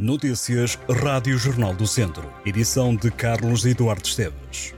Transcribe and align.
Notícias 0.00 0.78
Rádio 0.88 1.36
Jornal 1.36 1.74
do 1.74 1.84
Centro. 1.84 2.32
Edição 2.46 2.94
de 2.94 3.10
Carlos 3.10 3.66
Eduardo 3.66 4.06
Esteves. 4.06 4.72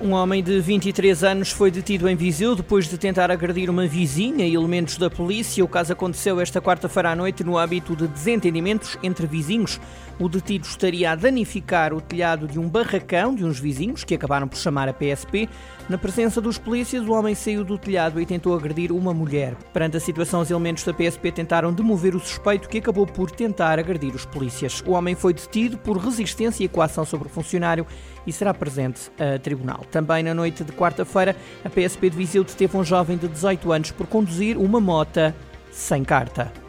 Um 0.00 0.10
homem 0.10 0.42
de 0.42 0.60
23 0.60 1.22
anos 1.22 1.52
foi 1.52 1.70
detido 1.70 2.08
em 2.08 2.16
Viseu 2.16 2.56
depois 2.56 2.88
de 2.88 2.98
tentar 2.98 3.30
agredir 3.30 3.70
uma 3.70 3.86
vizinha 3.86 4.44
e 4.44 4.54
elementos 4.54 4.98
da 4.98 5.08
polícia. 5.08 5.64
O 5.64 5.68
caso 5.68 5.92
aconteceu 5.92 6.40
esta 6.40 6.60
quarta-feira 6.60 7.12
à 7.12 7.14
noite 7.16 7.44
no 7.44 7.56
âmbito 7.56 7.94
de 7.94 8.08
desentendimentos 8.08 8.98
entre 9.04 9.24
vizinhos. 9.24 9.80
O 10.18 10.30
detido 10.30 10.66
estaria 10.66 11.10
a 11.10 11.14
danificar 11.14 11.92
o 11.92 12.00
telhado 12.00 12.48
de 12.48 12.58
um 12.58 12.66
barracão 12.68 13.34
de 13.34 13.44
uns 13.44 13.60
vizinhos, 13.60 14.02
que 14.02 14.14
acabaram 14.14 14.48
por 14.48 14.56
chamar 14.56 14.88
a 14.88 14.94
PSP. 14.94 15.46
Na 15.90 15.98
presença 15.98 16.40
dos 16.40 16.56
polícias, 16.56 17.06
o 17.06 17.12
homem 17.12 17.34
saiu 17.34 17.62
do 17.62 17.76
telhado 17.76 18.18
e 18.18 18.24
tentou 18.24 18.54
agredir 18.54 18.92
uma 18.92 19.12
mulher. 19.12 19.54
Perante 19.74 19.98
a 19.98 20.00
situação, 20.00 20.40
os 20.40 20.50
elementos 20.50 20.84
da 20.84 20.94
PSP 20.94 21.30
tentaram 21.32 21.70
demover 21.70 22.14
o 22.14 22.20
suspeito, 22.20 22.66
que 22.66 22.78
acabou 22.78 23.06
por 23.06 23.30
tentar 23.30 23.78
agredir 23.78 24.14
os 24.14 24.24
polícias. 24.24 24.82
O 24.86 24.92
homem 24.92 25.14
foi 25.14 25.34
detido 25.34 25.76
por 25.76 25.98
resistência 25.98 26.64
e 26.64 26.68
coação 26.68 27.04
sobre 27.04 27.28
o 27.28 27.30
funcionário 27.30 27.86
e 28.26 28.32
será 28.32 28.54
presente 28.54 29.10
a 29.20 29.38
tribunal. 29.38 29.84
Também 29.90 30.22
na 30.22 30.32
noite 30.32 30.64
de 30.64 30.72
quarta-feira, 30.72 31.36
a 31.62 31.68
PSP 31.68 32.08
de 32.08 32.16
Viseu 32.16 32.42
deteve 32.42 32.74
um 32.74 32.84
jovem 32.84 33.18
de 33.18 33.28
18 33.28 33.70
anos 33.70 33.90
por 33.90 34.06
conduzir 34.06 34.56
uma 34.56 34.80
mota 34.80 35.34
sem 35.70 36.02
carta. 36.02 36.65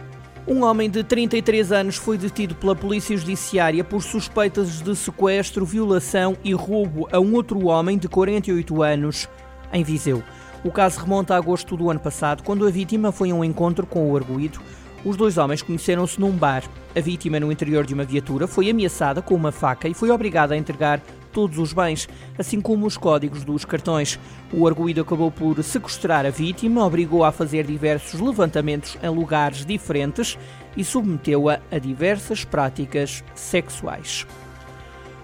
Um 0.50 0.64
homem 0.64 0.90
de 0.90 1.04
33 1.04 1.74
anos 1.74 1.98
foi 1.98 2.18
detido 2.18 2.56
pela 2.56 2.74
Polícia 2.74 3.18
Judiciária 3.18 3.84
por 3.84 4.02
suspeitas 4.02 4.82
de 4.82 4.96
sequestro, 4.96 5.66
violação 5.66 6.38
e 6.42 6.54
roubo 6.54 7.06
a 7.12 7.20
um 7.20 7.34
outro 7.34 7.68
homem 7.68 7.98
de 7.98 8.08
48 8.08 8.82
anos 8.82 9.28
em 9.74 9.84
Viseu. 9.84 10.24
O 10.64 10.72
caso 10.72 11.02
remonta 11.02 11.34
a 11.34 11.38
agosto 11.38 11.76
do 11.76 11.90
ano 11.90 12.00
passado, 12.00 12.44
quando 12.44 12.66
a 12.66 12.72
vítima 12.72 13.12
foi 13.12 13.32
a 13.32 13.36
um 13.36 13.44
encontro 13.44 13.86
com 13.86 14.10
o 14.10 14.16
arguído. 14.16 14.62
Os 15.04 15.18
dois 15.18 15.38
homens 15.38 15.62
conheceram-se 15.62 16.18
num 16.18 16.32
bar. 16.32 16.64
A 16.96 17.02
vítima, 17.02 17.42
no 17.42 17.52
interior 17.52 17.86
de 17.86 17.94
uma 17.94 18.06
viatura, 18.06 18.48
foi 18.48 18.70
ameaçada 18.70 19.22
com 19.22 19.36
uma 19.36 19.52
faca 19.52 19.90
e 19.90 19.94
foi 19.94 20.10
obrigada 20.12 20.54
a 20.54 20.58
entregar 20.58 21.02
todos 21.38 21.60
os 21.60 21.72
bens, 21.72 22.10
assim 22.36 22.60
como 22.60 22.88
os 22.88 22.98
códigos 22.98 23.44
dos 23.44 23.64
cartões. 23.64 24.20
O 24.52 24.68
arguído 24.68 25.02
acabou 25.02 25.30
por 25.30 25.64
sequestrar 25.64 26.26
a 26.26 26.32
vítima, 26.32 26.84
obrigou-a 26.84 27.28
a 27.28 27.32
fazer 27.32 27.64
diversos 27.64 28.20
levantamentos 28.20 28.98
em 29.04 29.10
lugares 29.10 29.64
diferentes 29.64 30.36
e 30.76 30.84
submeteu-a 30.84 31.60
a 31.72 31.78
diversas 31.78 32.44
práticas 32.44 33.24
sexuais. 33.36 34.26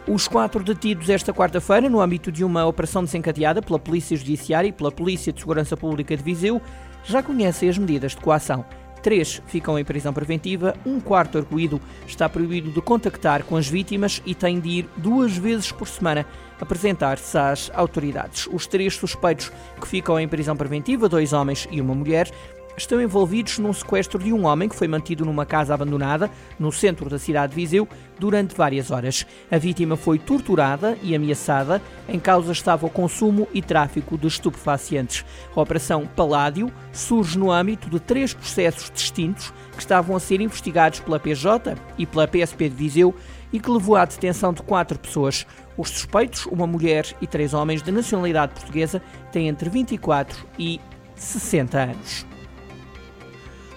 Os 0.08 0.28
quatro 0.28 0.64
detidos 0.64 1.10
esta 1.10 1.34
quarta-feira, 1.34 1.90
no 1.90 2.00
âmbito 2.00 2.32
de 2.32 2.44
uma 2.44 2.64
operação 2.64 3.04
desencadeada 3.04 3.60
pela 3.60 3.80
Polícia 3.80 4.16
Judiciária 4.16 4.68
e 4.68 4.72
pela 4.72 4.92
Polícia 4.92 5.34
de 5.34 5.40
Segurança 5.40 5.76
Pública 5.76 6.16
de 6.16 6.22
Viseu, 6.22 6.62
já 7.04 7.24
conhecem 7.24 7.70
as 7.70 7.78
medidas 7.80 8.12
de 8.12 8.18
coação. 8.18 8.64
Três 9.04 9.42
ficam 9.48 9.78
em 9.78 9.84
prisão 9.84 10.14
preventiva, 10.14 10.78
um 10.86 10.98
quarto 10.98 11.38
arguído 11.38 11.80
está 12.08 12.30
proibido 12.30 12.72
de 12.72 12.82
contactar 12.82 13.44
com 13.44 13.58
as 13.58 13.68
vítimas 13.68 14.22
e 14.26 14.34
tem 14.34 14.62
de 14.62 14.70
ir 14.70 14.90
duas 14.96 15.36
vezes 15.36 15.74
por 15.74 15.90
semana 15.90 16.26
apresentar-se 16.58 17.38
às 17.38 17.70
autoridades. 17.76 18.48
Os 18.50 18.66
três 18.66 18.96
suspeitos 18.96 19.52
que 19.80 19.88
ficam 19.90 20.18
em 20.18 20.26
prisão 20.26 20.56
preventiva, 20.56 21.10
dois 21.10 21.34
homens 21.34 21.68
e 21.70 21.82
uma 21.82 21.94
mulher, 21.94 22.32
estão 22.78 23.02
envolvidos 23.02 23.60
num 23.60 23.74
sequestro 23.74 24.20
de 24.22 24.34
um 24.34 24.46
homem 24.46 24.68
que 24.68 24.76
foi 24.76 24.88
mantido 24.88 25.26
numa 25.26 25.46
casa 25.46 25.74
abandonada 25.74 26.30
no 26.60 26.72
centro 26.72 27.10
da 27.10 27.20
cidade 27.20 27.52
de 27.52 27.56
Viseu 27.56 27.88
durante 28.20 28.56
várias 28.56 28.92
horas. 28.92 29.26
A 29.52 29.58
vítima 29.58 29.96
foi 29.96 30.18
torturada 30.18 30.98
e 31.02 31.16
ameaçada. 31.16 31.82
Em 32.08 32.20
causa 32.20 32.52
estava 32.52 32.86
o 32.86 32.90
consumo 32.90 33.48
e 33.54 33.62
tráfico 33.62 34.18
de 34.18 34.28
estupefacientes. 34.28 35.26
A 35.56 35.62
Operação 35.62 36.08
Paládio 36.08 36.72
surge 36.92 37.38
no 37.38 37.52
âmbito 37.52 37.90
de 37.90 38.00
três 38.00 38.34
processos 38.34 38.90
distintos 38.90 39.54
que 39.74 39.80
estavam 39.80 40.16
a 40.16 40.20
ser 40.20 40.42
investigados 40.42 41.00
pela 41.00 41.20
PJ 41.20 41.76
e 41.98 42.06
pela 42.06 42.28
PSP 42.28 42.70
de 42.70 42.76
Viseu 42.76 43.16
e 43.52 43.60
que 43.60 43.70
levou 43.70 43.96
à 43.96 44.06
detenção 44.06 44.52
de 44.52 44.64
quatro 44.64 44.98
pessoas. 44.98 45.46
Os 45.78 45.90
suspeitos, 45.90 46.46
uma 46.48 46.68
mulher 46.68 47.06
e 47.22 47.28
três 47.28 47.54
homens 47.54 47.82
de 47.82 47.92
nacionalidade 47.92 48.54
portuguesa, 48.54 49.02
têm 49.32 49.48
entre 49.48 49.70
24 49.70 50.46
e 50.58 50.80
60 51.16 51.80
anos. 51.80 52.33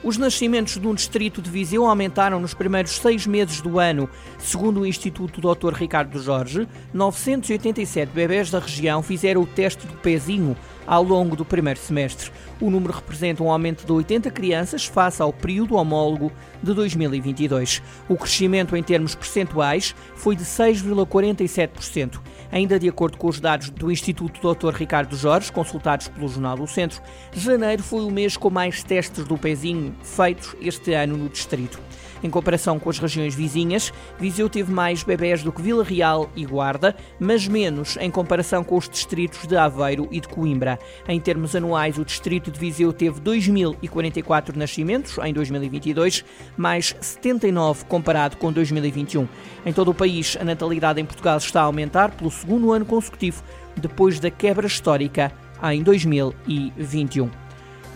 Os 0.06 0.16
nascimentos 0.16 0.76
no 0.76 0.94
distrito 0.94 1.42
de 1.42 1.50
Viseu 1.50 1.84
aumentaram 1.84 2.38
nos 2.38 2.54
primeiros 2.54 2.92
seis 2.92 3.26
meses 3.26 3.60
do 3.60 3.80
ano. 3.80 4.08
Segundo 4.38 4.82
o 4.82 4.86
Instituto 4.86 5.40
Dr. 5.40 5.72
Ricardo 5.72 6.22
Jorge, 6.22 6.68
987 6.94 8.12
bebés 8.12 8.48
da 8.48 8.60
região 8.60 9.02
fizeram 9.02 9.42
o 9.42 9.46
teste 9.46 9.84
do 9.84 9.94
pezinho 9.94 10.56
ao 10.86 11.02
longo 11.02 11.34
do 11.34 11.44
primeiro 11.44 11.80
semestre. 11.80 12.30
O 12.60 12.70
número 12.70 12.92
representa 12.92 13.42
um 13.42 13.50
aumento 13.50 13.84
de 13.84 13.92
80 13.92 14.30
crianças 14.30 14.84
face 14.84 15.20
ao 15.20 15.32
período 15.32 15.76
homólogo 15.76 16.32
de 16.62 16.72
2022. 16.72 17.82
O 18.08 18.16
crescimento 18.16 18.76
em 18.76 18.82
termos 18.82 19.14
percentuais 19.14 19.94
foi 20.14 20.36
de 20.36 20.44
6,47%. 20.44 22.20
Ainda 22.50 22.78
de 22.78 22.88
acordo 22.88 23.18
com 23.18 23.28
os 23.28 23.40
dados 23.40 23.70
do 23.70 23.90
Instituto 23.90 24.54
Dr. 24.54 24.74
Ricardo 24.74 25.16
Jorge, 25.16 25.52
consultados 25.52 26.08
pelo 26.08 26.28
Jornal 26.28 26.56
do 26.56 26.66
Centro, 26.66 27.02
janeiro 27.32 27.82
foi 27.82 28.04
o 28.04 28.10
mês 28.10 28.36
com 28.36 28.50
mais 28.50 28.82
testes 28.82 29.24
do 29.24 29.36
pezinho 29.36 29.94
feitos 30.02 30.54
este 30.60 30.94
ano 30.94 31.16
no 31.16 31.28
distrito. 31.28 31.80
Em 32.22 32.30
comparação 32.30 32.78
com 32.78 32.88
as 32.88 32.98
regiões 32.98 33.34
vizinhas, 33.34 33.92
Viseu 34.18 34.48
teve 34.48 34.72
mais 34.72 35.02
bebés 35.02 35.42
do 35.42 35.52
que 35.52 35.62
Vila 35.62 35.84
Real 35.84 36.30
e 36.34 36.44
Guarda, 36.44 36.96
mas 37.20 37.46
menos 37.46 37.96
em 37.98 38.10
comparação 38.10 38.64
com 38.64 38.76
os 38.76 38.88
distritos 38.88 39.46
de 39.46 39.56
Aveiro 39.56 40.08
e 40.10 40.20
de 40.20 40.28
Coimbra. 40.28 40.75
Em 41.08 41.20
termos 41.20 41.54
anuais, 41.54 41.98
o 41.98 42.04
distrito 42.04 42.50
de 42.50 42.58
Viseu 42.58 42.92
teve 42.92 43.20
2.044 43.20 44.56
nascimentos 44.56 45.18
em 45.18 45.32
2022, 45.32 46.24
mais 46.56 46.94
79 47.00 47.84
comparado 47.86 48.36
com 48.36 48.52
2021. 48.52 49.28
Em 49.64 49.72
todo 49.72 49.90
o 49.90 49.94
país, 49.94 50.36
a 50.40 50.44
natalidade 50.44 51.00
em 51.00 51.04
Portugal 51.04 51.38
está 51.38 51.60
a 51.60 51.64
aumentar 51.64 52.10
pelo 52.12 52.30
segundo 52.30 52.72
ano 52.72 52.84
consecutivo, 52.84 53.42
depois 53.76 54.20
da 54.20 54.30
quebra 54.30 54.66
histórica 54.66 55.32
em 55.62 55.82
2021. 55.82 57.45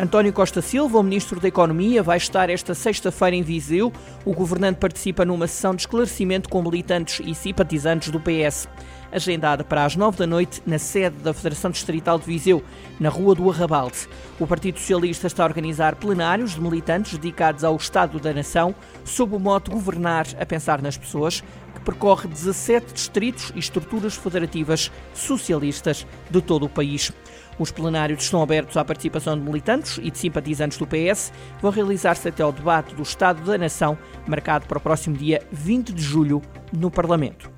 António 0.03 0.33
Costa 0.33 0.62
Silva, 0.62 0.99
o 0.99 1.03
Ministro 1.03 1.38
da 1.38 1.49
Economia, 1.49 2.03
vai 2.03 2.16
estar 2.16 2.49
esta 2.49 2.75
sexta-feira 2.75 3.37
em 3.37 3.43
Viseu. 3.43 3.93
O 4.25 4.33
governante 4.33 4.78
participa 4.78 5.27
numa 5.27 5.47
sessão 5.47 5.75
de 5.75 5.83
esclarecimento 5.83 6.49
com 6.49 6.62
militantes 6.62 7.21
e 7.22 7.34
simpatizantes 7.34 8.09
do 8.09 8.19
PS. 8.19 8.66
Agendada 9.12 9.62
para 9.62 9.84
as 9.84 9.97
nove 9.97 10.16
da 10.16 10.27
noite 10.27 10.62
na 10.65 10.78
sede 10.78 11.16
da 11.16 11.34
Federação 11.34 11.71
Distrital 11.71 12.19
de 12.19 12.25
Viseu, 12.25 12.65
na 12.99 13.10
Rua 13.10 13.34
do 13.34 13.50
Arrabalde. 13.50 14.09
O 14.39 14.47
Partido 14.47 14.78
Socialista 14.78 15.27
está 15.27 15.43
a 15.43 15.47
organizar 15.47 15.97
plenários 15.97 16.55
de 16.55 16.62
militantes 16.62 17.19
dedicados 17.19 17.62
ao 17.62 17.77
Estado 17.77 18.19
da 18.19 18.33
Nação, 18.33 18.75
sob 19.05 19.37
o 19.37 19.39
mote 19.39 19.71
Governar 19.71 20.27
a 20.41 20.47
Pensar 20.47 20.81
nas 20.81 20.97
Pessoas, 20.97 21.44
que 21.75 21.81
percorre 21.84 22.27
17 22.27 22.94
distritos 22.94 23.53
e 23.55 23.59
estruturas 23.59 24.15
federativas 24.15 24.91
socialistas 25.12 26.06
de 26.31 26.41
todo 26.41 26.65
o 26.65 26.71
país. 26.71 27.12
Os 27.60 27.71
plenários 27.71 28.22
estão 28.22 28.43
abertos 28.43 28.78
à 28.78 28.84
participação 28.87 29.38
de 29.38 29.44
militantes 29.44 30.00
e 30.03 30.10
de 30.10 30.16
simpatizantes 30.16 30.78
do 30.78 30.87
PS. 30.87 31.31
Vão 31.60 31.71
realizar-se 31.71 32.26
até 32.26 32.43
ao 32.43 32.50
debate 32.50 32.94
do 32.94 33.03
Estado 33.03 33.44
da 33.44 33.59
Nação, 33.59 33.98
marcado 34.26 34.66
para 34.66 34.78
o 34.78 34.81
próximo 34.81 35.15
dia 35.15 35.43
20 35.53 35.93
de 35.93 36.03
julho, 36.03 36.41
no 36.72 36.91
Parlamento. 36.91 37.53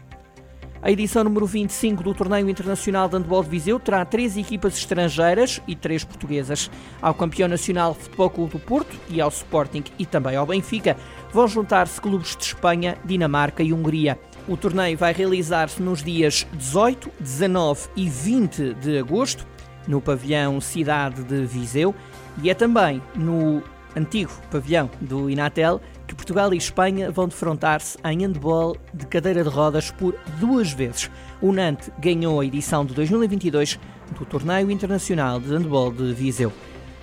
A 0.82 0.90
edição 0.90 1.22
número 1.22 1.46
25 1.46 2.02
do 2.02 2.12
Torneio 2.12 2.50
Internacional 2.50 3.08
de 3.08 3.16
Handball 3.16 3.44
de 3.44 3.50
Viseu 3.50 3.78
terá 3.78 4.04
três 4.04 4.36
equipas 4.36 4.76
estrangeiras 4.76 5.62
e 5.68 5.76
três 5.76 6.02
portuguesas. 6.02 6.68
Ao 7.00 7.14
campeão 7.14 7.46
nacional 7.46 7.94
Futebol 7.94 8.28
Clube 8.28 8.52
do 8.54 8.58
Porto 8.58 8.98
e 9.08 9.20
ao 9.20 9.28
Sporting 9.28 9.84
e 10.00 10.04
também 10.04 10.34
ao 10.34 10.44
Benfica 10.44 10.96
vão 11.32 11.46
juntar-se 11.46 12.00
clubes 12.00 12.34
de 12.34 12.42
Espanha, 12.42 12.98
Dinamarca 13.04 13.62
e 13.62 13.72
Hungria. 13.72 14.18
O 14.48 14.56
torneio 14.56 14.98
vai 14.98 15.12
realizar-se 15.12 15.80
nos 15.80 16.02
dias 16.02 16.44
18, 16.54 17.08
19 17.20 17.88
e 17.94 18.08
20 18.08 18.74
de 18.74 18.98
agosto 18.98 19.46
no 19.86 20.00
pavilhão 20.00 20.60
Cidade 20.60 21.22
de 21.24 21.44
Viseu 21.44 21.94
e 22.42 22.50
é 22.50 22.54
também 22.54 23.02
no 23.14 23.62
antigo 23.96 24.32
pavilhão 24.50 24.90
do 25.00 25.28
Inatel 25.28 25.80
que 26.06 26.14
Portugal 26.14 26.52
e 26.52 26.56
Espanha 26.56 27.10
vão 27.10 27.28
defrontar-se 27.28 27.98
em 28.04 28.22
handball 28.22 28.76
de 28.92 29.06
cadeira 29.06 29.42
de 29.42 29.48
rodas 29.48 29.90
por 29.90 30.14
duas 30.38 30.72
vezes. 30.72 31.10
O 31.40 31.52
Nantes 31.52 31.90
ganhou 31.98 32.40
a 32.40 32.44
edição 32.44 32.84
de 32.84 32.94
2022 32.94 33.78
do 34.18 34.24
Torneio 34.24 34.70
Internacional 34.70 35.40
de 35.40 35.48
Handball 35.48 35.92
de 35.92 36.12
Viseu. 36.12 36.52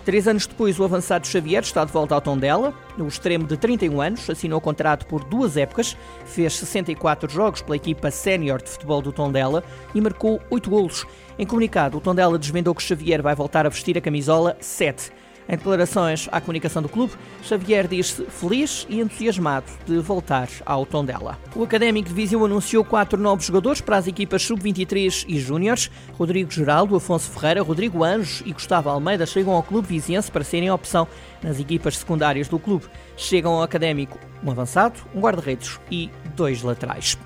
Três 0.05 0.27
anos 0.27 0.47
depois, 0.47 0.79
o 0.79 0.83
avançado 0.83 1.27
Xavier 1.27 1.61
está 1.61 1.83
de 1.83 1.91
volta 1.91 2.15
ao 2.15 2.21
Tondela. 2.21 2.73
O 2.97 3.07
extremo 3.07 3.45
de 3.45 3.57
31 3.57 4.01
anos 4.01 4.29
assinou 4.29 4.59
contrato 4.59 5.05
por 5.05 5.23
duas 5.23 5.57
épocas, 5.57 5.95
fez 6.25 6.53
64 6.55 7.29
jogos 7.29 7.61
pela 7.61 7.75
equipa 7.75 8.09
sénior 8.09 8.61
de 8.61 8.69
futebol 8.69 9.01
do 9.01 9.11
Tondela 9.11 9.63
e 9.93 10.01
marcou 10.01 10.41
8 10.49 10.69
golos. 10.69 11.05
Em 11.37 11.45
comunicado, 11.45 11.97
o 11.97 12.01
Tondela 12.01 12.39
desvendou 12.39 12.73
que 12.73 12.81
Xavier 12.81 13.21
vai 13.21 13.35
voltar 13.35 13.65
a 13.65 13.69
vestir 13.69 13.97
a 13.97 14.01
camisola 14.01 14.57
7. 14.59 15.11
Em 15.49 15.57
declarações 15.57 16.29
à 16.31 16.39
comunicação 16.39 16.79
do 16.79 16.87
clube, 16.87 17.13
Xavier 17.41 17.87
diz-se 17.87 18.23
feliz 18.25 18.85
e 18.87 18.99
entusiasmado 18.99 19.65
de 19.83 19.97
voltar 19.97 20.47
ao 20.63 20.85
Tondela. 20.85 21.39
O 21.55 21.63
Académico 21.63 22.07
de 22.07 22.13
Viseu 22.13 22.45
anunciou 22.45 22.85
quatro 22.85 23.19
novos 23.19 23.45
jogadores 23.45 23.81
para 23.81 23.97
as 23.97 24.05
equipas 24.05 24.43
sub-23 24.43 25.25
e 25.27 25.39
júniores. 25.39 25.89
Rodrigo 26.13 26.51
Geraldo, 26.51 26.95
Afonso 26.95 27.31
Ferreira, 27.31 27.63
Rodrigo 27.63 28.03
Anjos 28.03 28.43
e 28.45 28.53
Gustavo 28.53 28.89
Almeida 28.89 29.25
chegam 29.25 29.53
ao 29.53 29.63
clube 29.63 29.87
viziense 29.87 30.29
para 30.29 30.43
serem 30.43 30.69
opção 30.69 31.07
nas 31.41 31.59
equipas 31.59 31.97
secundárias 31.97 32.47
do 32.47 32.59
clube. 32.59 32.85
Chegam 33.17 33.53
ao 33.53 33.63
Académico 33.63 34.19
um 34.43 34.51
avançado, 34.51 34.99
um 35.15 35.19
guarda-redes 35.19 35.79
e 35.89 36.11
dois 36.35 36.61
laterais. 36.61 37.17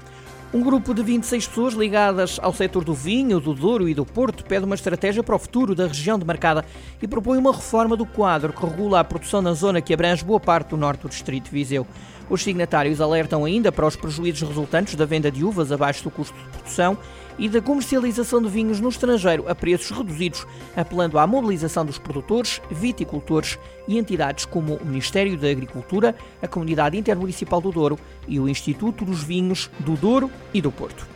Um 0.53 0.61
grupo 0.61 0.93
de 0.93 1.01
26 1.01 1.47
pessoas 1.47 1.73
ligadas 1.73 2.39
ao 2.39 2.53
setor 2.53 2.83
do 2.83 2.93
vinho, 2.93 3.39
do 3.39 3.55
Douro 3.55 3.89
e 3.89 3.93
do 3.95 4.05
Porto 4.05 4.43
pede 4.43 4.63
uma 4.63 4.75
estratégia 4.75 5.23
para 5.23 5.35
o 5.35 5.39
futuro 5.39 5.73
da 5.73 5.87
região 5.87 6.19
demarcada 6.19 6.63
e 7.01 7.07
propõe 7.07 7.39
uma 7.39 7.51
reforma 7.51 7.97
do 7.97 8.05
quadro 8.05 8.53
que 8.53 8.63
regula 8.63 8.99
a 8.99 9.03
produção 9.03 9.41
na 9.41 9.53
zona 9.53 9.81
que 9.81 9.95
abrange 9.95 10.23
boa 10.23 10.39
parte 10.39 10.69
do 10.69 10.77
norte 10.77 11.01
do 11.01 11.09
distrito 11.09 11.45
de 11.45 11.49
Viseu. 11.49 11.87
Os 12.29 12.41
signatários 12.41 13.01
alertam 13.01 13.45
ainda 13.45 13.71
para 13.71 13.85
os 13.85 13.95
prejuízos 13.95 14.47
resultantes 14.47 14.95
da 14.95 15.05
venda 15.05 15.29
de 15.29 15.43
uvas 15.43 15.71
abaixo 15.71 16.03
do 16.03 16.11
custo 16.11 16.37
de 16.37 16.43
produção 16.49 16.97
e 17.37 17.49
da 17.49 17.61
comercialização 17.61 18.41
de 18.41 18.49
vinhos 18.49 18.79
no 18.79 18.89
estrangeiro 18.89 19.45
a 19.47 19.55
preços 19.55 19.95
reduzidos, 19.95 20.45
apelando 20.75 21.17
à 21.19 21.27
mobilização 21.27 21.85
dos 21.85 21.97
produtores, 21.97 22.61
viticultores 22.69 23.57
e 23.87 23.97
entidades 23.97 24.45
como 24.45 24.75
o 24.75 24.85
Ministério 24.85 25.37
da 25.37 25.49
Agricultura, 25.49 26.15
a 26.41 26.47
Comunidade 26.47 26.97
Intermunicipal 26.97 27.59
do 27.59 27.71
Douro 27.71 27.99
e 28.27 28.39
o 28.39 28.47
Instituto 28.47 29.03
dos 29.03 29.23
Vinhos 29.23 29.69
do 29.79 29.95
Douro 29.95 30.29
e 30.53 30.61
do 30.61 30.71
Porto. 30.71 31.12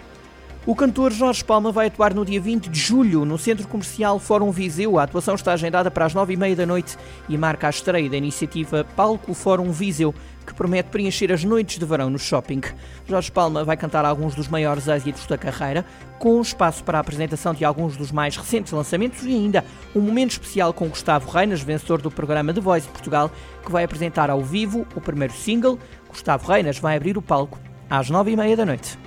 O 0.68 0.76
cantor 0.76 1.14
Jorge 1.14 1.46
Palma 1.46 1.72
vai 1.72 1.88
atuar 1.88 2.14
no 2.14 2.26
dia 2.26 2.42
20 2.42 2.68
de 2.68 2.78
julho 2.78 3.24
no 3.24 3.38
Centro 3.38 3.66
Comercial 3.70 4.20
Fórum 4.20 4.52
Viseu. 4.52 5.00
A 5.00 5.04
atuação 5.04 5.34
está 5.34 5.54
agendada 5.54 5.90
para 5.90 6.04
as 6.04 6.14
9h30 6.14 6.56
da 6.56 6.66
noite 6.66 6.98
e 7.30 7.38
marca 7.38 7.68
a 7.68 7.70
estreia 7.70 8.10
da 8.10 8.18
iniciativa 8.18 8.84
Palco 8.84 9.34
Fórum 9.34 9.72
Viseu, 9.72 10.14
que 10.46 10.54
promete 10.54 10.90
preencher 10.90 11.32
as 11.32 11.46
noites 11.46 11.80
de 11.80 11.86
verão 11.86 12.10
no 12.10 12.20
shopping. 12.20 12.60
Jorge 13.08 13.32
Palma 13.32 13.64
vai 13.64 13.78
cantar 13.78 14.04
alguns 14.04 14.36
dos 14.36 14.50
maiores 14.50 14.90
êxitos 14.90 15.26
da 15.26 15.38
carreira, 15.38 15.86
com 16.20 16.42
espaço 16.42 16.84
para 16.84 16.98
a 16.98 17.02
apresentação 17.02 17.54
de 17.54 17.64
alguns 17.64 17.96
dos 17.96 18.12
mais 18.12 18.36
recentes 18.36 18.74
lançamentos 18.74 19.24
e 19.24 19.30
ainda 19.30 19.64
um 19.96 20.02
momento 20.02 20.32
especial 20.32 20.74
com 20.74 20.90
Gustavo 20.90 21.32
Reinas, 21.32 21.62
vencedor 21.62 22.02
do 22.02 22.12
programa 22.12 22.54
The 22.54 22.60
Voice 22.60 22.90
Portugal, 22.90 23.32
que 23.64 23.72
vai 23.72 23.86
apresentar 23.86 24.30
ao 24.30 24.44
vivo 24.44 24.86
o 24.94 25.00
primeiro 25.00 25.34
single. 25.34 25.80
Gustavo 26.10 26.52
Reinas 26.52 26.78
vai 26.78 26.98
abrir 26.98 27.18
o 27.18 27.22
palco 27.22 27.58
às 27.90 28.12
9h30 28.12 28.56
da 28.58 28.66
noite. 28.66 29.07